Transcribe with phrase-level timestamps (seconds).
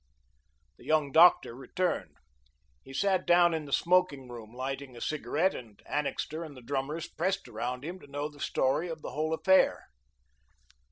[0.77, 2.15] The young doctor returned.
[2.81, 7.07] He sat down in the smoking room, lighting a cigarette, and Annixter and the drummers
[7.07, 9.89] pressed around him to know the story of the whole affair.